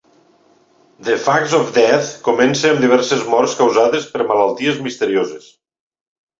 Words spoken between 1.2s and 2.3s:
Facts of Death"